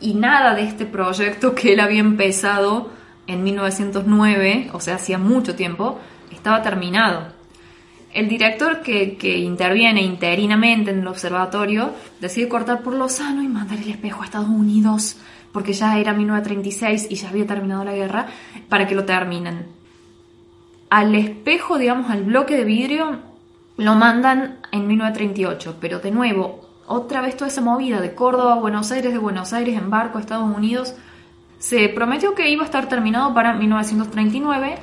[0.00, 2.90] y nada de este proyecto que él había empezado
[3.28, 5.98] en 1909, o sea, hacía mucho tiempo,
[6.32, 7.38] estaba terminado.
[8.12, 13.78] El director que, interviene interinamente en el observatorio decide cortar por lo sano y mandar
[13.78, 15.18] el espejo a Estados Unidos,
[15.52, 18.26] porque ya era 1936 y ya había terminado la guerra,
[18.68, 19.66] para que lo terminen.
[20.90, 23.18] Al espejo, digamos, al bloque de vidrio,
[23.76, 28.60] lo mandan en 1938, pero de nuevo, otra vez toda esa movida de Córdoba a
[28.60, 30.94] Buenos Aires, de Buenos Aires en barco a Estados Unidos,
[31.58, 34.76] se prometió que iba a estar terminado para 1939,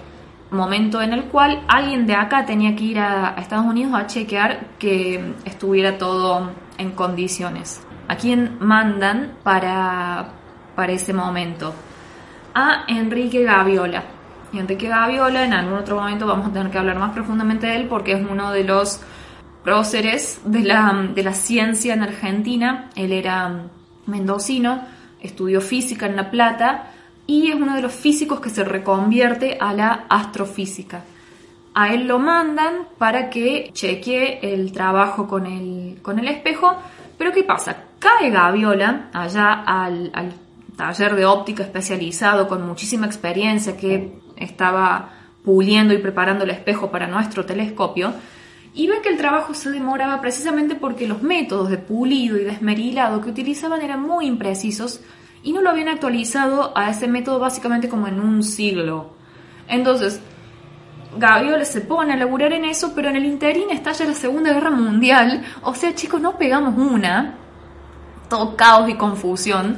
[0.52, 4.68] momento en el cual alguien de acá tenía que ir a, Estados Unidos a chequear
[4.78, 7.82] que estuviera todo en condiciones.
[8.08, 10.30] ¿A quién mandan para,
[10.76, 11.74] para ese momento?
[12.54, 14.04] A Enrique Gaviola.
[14.54, 17.88] Enrique Gaviola, en algún otro momento vamos a tener que hablar más profundamente de él
[17.88, 19.02] porque es uno de los
[19.64, 22.90] próceres de la, de la ciencia en Argentina.
[22.96, 23.64] Él era
[24.06, 24.82] mendocino,
[25.22, 26.92] estudió física en La Plata
[27.28, 31.04] y es uno de los físicos que se reconvierte a la astrofísica.
[31.74, 36.78] A él lo mandan para que chequee el trabajo con el, con el espejo,
[37.18, 37.76] pero ¿qué pasa?
[38.00, 40.32] Cae Gaviola allá al, al
[40.76, 45.10] taller de óptica especializado con muchísima experiencia que estaba
[45.44, 48.14] puliendo y preparando el espejo para nuestro telescopio
[48.76, 53.30] ve que el trabajo se demoraba precisamente porque los métodos de pulido y desmerilado que
[53.30, 55.02] utilizaban eran muy imprecisos
[55.44, 59.14] y no lo habían actualizado a ese método básicamente como en un siglo.
[59.68, 60.20] Entonces,
[61.18, 64.72] Gaviola se pone a laburar en eso, pero en el interín estalla la Segunda Guerra
[64.72, 65.46] Mundial.
[65.62, 67.36] O sea, chicos, no pegamos una.
[68.28, 69.78] Todo caos y confusión.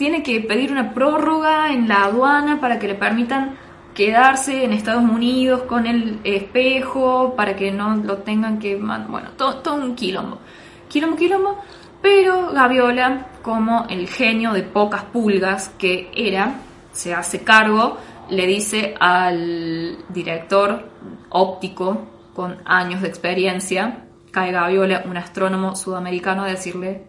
[0.00, 3.58] Tiene que pedir una prórroga en la aduana para que le permitan
[3.92, 8.76] quedarse en Estados Unidos con el espejo para que no lo tengan que...
[8.76, 10.38] Bueno, todo, un quilombo.
[10.88, 11.58] Quilombo, quilombo.
[12.00, 16.54] Pero Gaviola, como el genio de pocas pulgas que era,
[16.92, 17.98] se hace cargo,
[18.30, 20.88] le dice al director
[21.28, 27.06] óptico con años de experiencia, cae Gaviola, un astrónomo sudamericano, a decirle,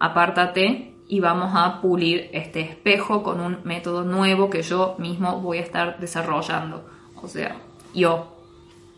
[0.00, 5.58] apártate, y vamos a pulir este espejo con un método nuevo que yo mismo voy
[5.58, 6.84] a estar desarrollando.
[7.22, 7.56] O sea,
[7.94, 8.32] yo.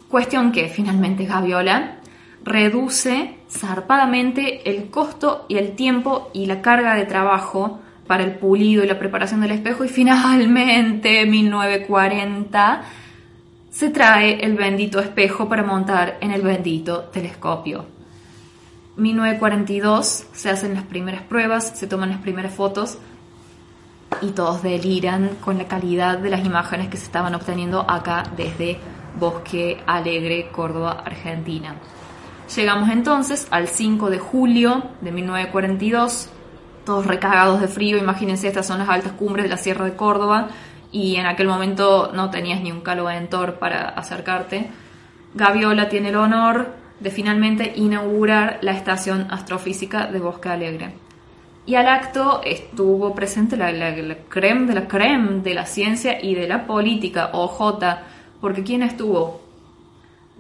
[0.09, 1.99] Cuestión que finalmente Gaviola
[2.43, 8.82] reduce zarpadamente el costo y el tiempo y la carga de trabajo para el pulido
[8.82, 12.82] y la preparación del espejo y finalmente en 1940
[13.70, 17.97] se trae el bendito espejo para montar en el bendito telescopio.
[18.99, 22.99] 1942 se hacen las primeras pruebas, se toman las primeras fotos
[24.20, 28.78] y todos deliran con la calidad de las imágenes que se estaban obteniendo acá desde
[29.18, 31.76] Bosque Alegre, Córdoba, Argentina.
[32.57, 36.30] Llegamos entonces al 5 de julio de 1942,
[36.84, 37.99] todos recagados de frío.
[37.99, 40.49] Imagínense, estas son las altas cumbres de la Sierra de Córdoba
[40.90, 44.70] y en aquel momento no tenías ni un caloventor para acercarte.
[45.34, 50.94] Gaviola tiene el honor de finalmente inaugurar la estación astrofísica de Bosque Alegre.
[51.66, 53.70] Y al acto estuvo presente la,
[54.28, 57.80] creme de la creme de la ciencia y de la política, OJ,
[58.40, 59.42] porque ¿quién estuvo?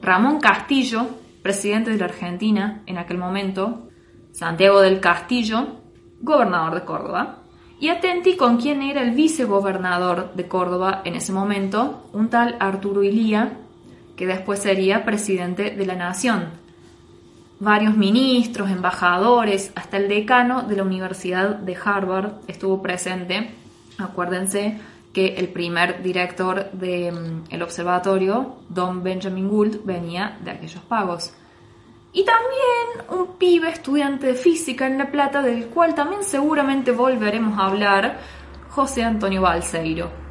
[0.00, 1.06] Ramón Castillo,
[1.42, 3.88] presidente de la Argentina en aquel momento,
[4.32, 5.80] Santiago del Castillo,
[6.22, 7.38] gobernador de Córdoba,
[7.80, 13.02] y atenti con quién era el vicegobernador de Córdoba en ese momento, un tal Arturo
[13.02, 13.58] Ilía,
[14.18, 16.50] que después sería presidente de la nación.
[17.60, 23.54] Varios ministros, embajadores, hasta el decano de la Universidad de Harvard estuvo presente.
[23.96, 24.78] Acuérdense
[25.12, 31.32] que el primer director del mm, observatorio, Don Benjamin Gould, venía de aquellos pagos.
[32.12, 37.56] Y también un pibe estudiante de física en La Plata, del cual también seguramente volveremos
[37.56, 38.18] a hablar,
[38.70, 40.27] José Antonio Balseiro.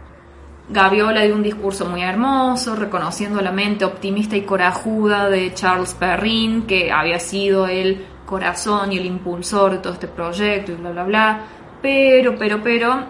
[0.70, 6.64] Gaviola dio un discurso muy hermoso, reconociendo la mente optimista y corajuda de Charles Perrin,
[6.64, 11.04] que había sido el corazón y el impulsor de todo este proyecto y bla, bla,
[11.06, 11.42] bla.
[11.82, 13.06] Pero, pero, pero,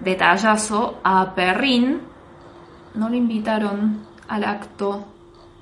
[0.00, 2.00] detallazo, a Perrin
[2.94, 5.04] no le invitaron al acto.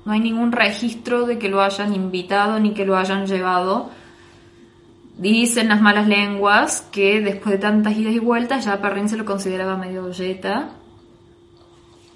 [0.05, 3.89] No hay ningún registro de que lo hayan invitado ni que lo hayan llevado.
[5.17, 9.25] Dicen las malas lenguas que después de tantas idas y vueltas ya Perrin se lo
[9.25, 10.69] consideraba medio yeta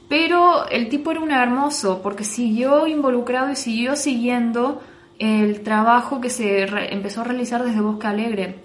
[0.09, 4.81] pero el tipo era un hermoso porque siguió involucrado y siguió siguiendo
[5.19, 8.55] el trabajo que se empezó a realizar desde Bosque Alegre.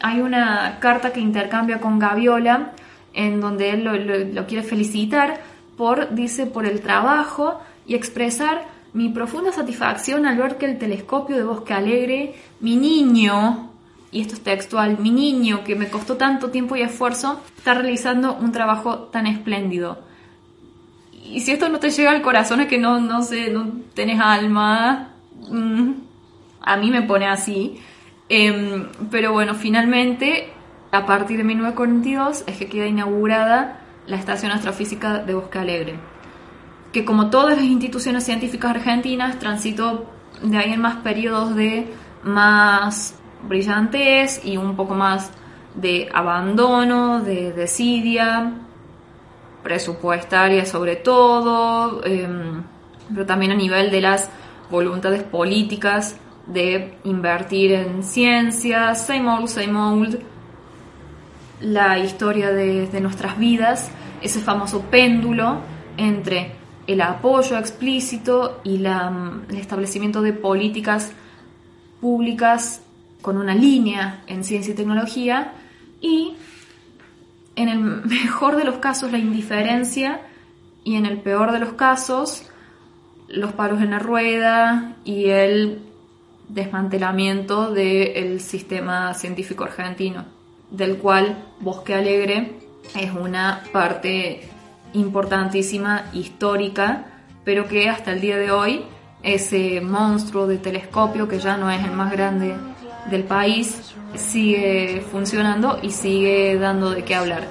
[0.00, 2.72] Hay una carta que intercambia con Gaviola
[3.14, 5.40] en donde él lo, quiere felicitar
[5.76, 11.36] por, dice, por el trabajo y expresar mi profunda satisfacción al ver que el telescopio
[11.36, 13.70] de Bosque Alegre, mi niño,
[14.10, 18.34] y esto es textual, mi niño que me costó tanto tiempo y esfuerzo, está realizando
[18.34, 20.11] un trabajo tan espléndido
[21.32, 24.20] y si esto no te llega al corazón es que no, no sé, no tenés
[24.20, 25.14] alma.
[25.48, 25.92] Mm,
[26.60, 27.80] a mí me pone así.
[28.28, 30.52] Em, pero bueno, finalmente,
[30.90, 35.94] a partir de 1942 es que queda inaugurada la Estación Astrofísica de Bosque Alegre,
[36.92, 40.10] que como todas las instituciones científicas argentinas transitó
[40.42, 41.92] de ahí en más periodos de
[42.24, 43.14] más
[43.48, 45.30] brillantes y un poco más
[45.74, 48.52] de abandono, de desidia,
[49.62, 52.62] presupuestaria sobre todo, em,
[53.08, 54.30] pero también a nivel de las
[54.70, 60.20] voluntades políticas de invertir en ciencias, same old, same old,
[61.60, 63.90] la historia de, de nuestras vidas,
[64.20, 65.60] ese famoso péndulo
[65.96, 66.52] entre
[66.86, 69.12] el apoyo explícito y la,
[69.48, 71.12] el establecimiento de políticas
[72.00, 72.82] públicas
[73.20, 75.52] con una línea en ciencia y tecnología
[76.00, 76.34] y
[77.56, 80.20] en el mejor de los casos la indiferencia
[80.84, 82.48] y en el peor de los casos
[83.28, 85.82] los palos en la rueda y el
[86.48, 90.26] desmantelamiento del sistema científico argentino,
[90.70, 92.58] del cual Bosque Alegre
[92.94, 94.42] es una parte
[94.92, 97.06] importantísima, histórica,
[97.44, 98.84] pero que hasta el día de hoy
[99.22, 102.54] ese monstruo de telescopio, que ya no es el más grande
[103.10, 107.46] del país sigue funcionando y sigue dando de qué hablar.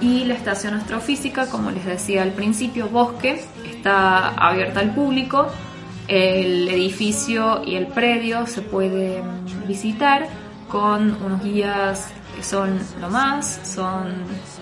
[0.00, 5.46] Y la estación astrofísica, como les decía al principio, Bosque, está abierta al público.
[6.06, 9.22] El edificio y el predio se pueden
[9.66, 10.28] visitar
[10.68, 14.14] con unos guías que son lo más, son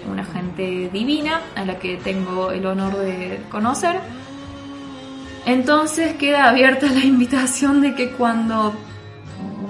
[0.09, 3.99] una gente divina a la que tengo el honor de conocer.
[5.45, 8.75] Entonces queda abierta la invitación de que cuando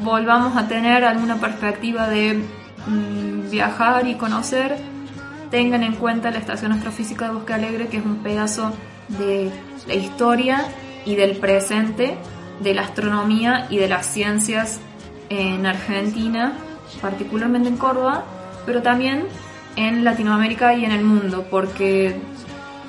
[0.04, 2.44] volvamos a tener alguna perspectiva de
[2.86, 4.76] mm, viajar y conocer,
[5.50, 8.72] tengan en cuenta la Estación Astrofísica de Bosque Alegre, que es un pedazo
[9.08, 9.50] de
[9.86, 10.64] la historia
[11.04, 12.16] y del presente
[12.60, 14.78] de la astronomía y de las ciencias
[15.28, 16.52] en Argentina,
[17.00, 18.24] particularmente en Córdoba,
[18.66, 19.26] pero también
[19.76, 22.20] en Latinoamérica y en el mundo, porque,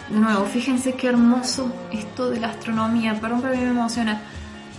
[0.10, 4.22] de nuevo, fíjense qué hermoso esto de la astronomía, perdón que a mí me emociona,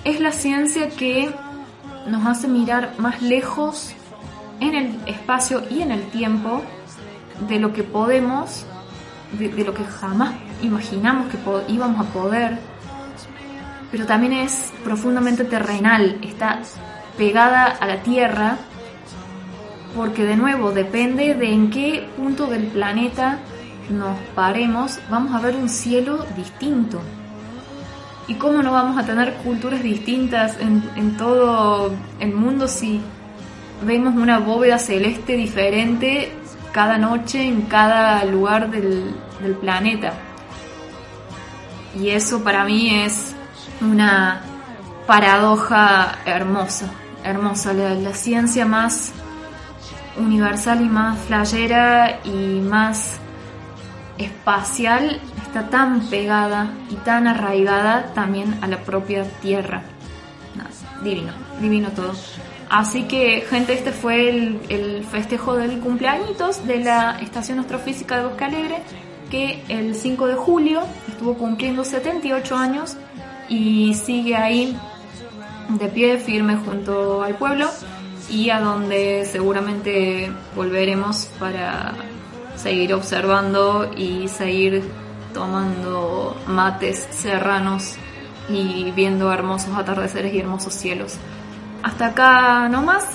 [0.05, 1.31] es la ciencia que
[2.09, 3.95] nos hace mirar más lejos
[4.61, 6.63] en el espacio y en el tiempo
[7.49, 8.65] de lo que podemos,
[9.33, 11.39] de, lo que jamás imaginamos que
[11.69, 12.59] íbamos a poder,
[13.91, 16.61] pero también es profundamente terrenal, está
[17.19, 18.57] pegada a la Tierra,
[19.95, 23.39] porque de nuevo depende de en qué punto del planeta
[23.91, 27.01] nos paremos, vamos a ver un cielo distinto.
[28.29, 33.01] ¿Y cómo no vamos a tener culturas distintas en, todo el mundo si
[33.85, 36.33] vemos una bóveda celeste diferente
[36.73, 39.15] cada noche en cada lugar del,
[39.61, 40.15] planeta.
[41.95, 43.35] Y eso para mí es
[43.81, 44.41] una
[45.07, 46.91] paradoja hermosa,
[47.23, 49.13] hermosa, la, ciencia más
[50.19, 53.21] universal y más flayera y más
[54.19, 59.83] espacial está tan pegada y tan arraigada también a la propia Tierra.
[61.03, 62.13] divino, divino todo.
[62.69, 68.45] Así que, gente, este fue el, festejo del cumpleaños de la Estación Astrofísica de Bosque
[68.45, 68.83] Alegre,
[69.31, 72.97] que el 5 de julio estuvo cumpliendo 78 años
[73.49, 74.77] y sigue ahí
[75.69, 77.69] de pie, firme junto al pueblo
[78.31, 81.95] y a donde seguramente volveremos para
[82.67, 84.83] seguir observando y seguir
[85.33, 87.95] tomando mates serranos
[88.49, 91.17] y viendo hermosos atardeceres y hermosos cielos.
[91.85, 93.07] Hasta acá nomás.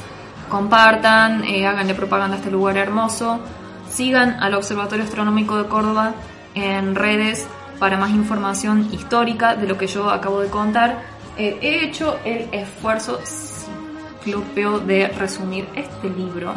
[0.48, 3.42] Compartan, eh, háganle propaganda a este lugar hermoso.
[3.90, 6.14] Sigan al Observatorio Astronómico de Córdoba
[6.56, 7.46] en redes
[7.78, 11.04] para más información histórica de lo que yo acabo de contar.
[11.38, 16.54] Eh, he hecho el esfuerzo ciclopeo de resumir este libro,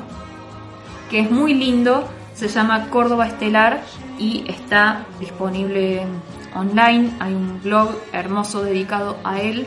[1.10, 2.08] que es muy lindo.
[2.34, 3.82] Se llama Córdoba Estelar
[4.18, 6.04] y está disponible
[6.54, 7.12] online.
[7.20, 9.66] Hay un blog hermoso dedicado a él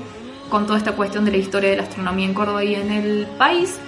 [0.49, 3.25] con toda esta cuestión de la historia de la astronomía en Córdoba y en el
[3.37, 3.79] país.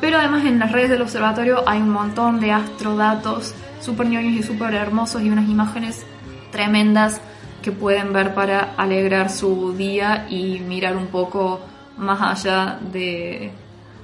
[0.00, 4.42] Pero además en las redes del observatorio hay un montón de astrodatos súper ñoños y
[4.42, 6.04] súper hermosos y unas imágenes
[6.50, 7.20] tremendas
[7.62, 11.60] que pueden ver para alegrar su día y mirar un poco
[11.96, 13.52] más allá de,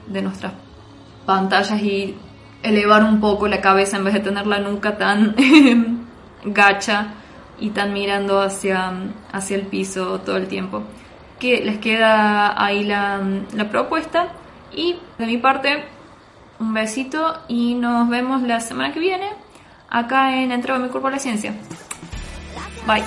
[0.07, 0.53] de nuestras
[1.27, 2.17] pantallas y
[2.63, 5.35] elevar un poco la cabeza en vez de tener la nuca tan
[6.45, 7.15] gacha
[7.59, 8.93] y tan mirando hacia,
[9.33, 10.83] hacia el piso todo el tiempo
[11.41, 13.21] que les queda ahí la,
[13.71, 14.29] propuesta.
[14.73, 15.85] Y de mi parte,
[16.61, 19.31] un besito y nos vemos la semana que viene
[19.89, 21.53] acá en Entrega mi cuerpo a la ciencia.
[22.87, 23.03] Bye.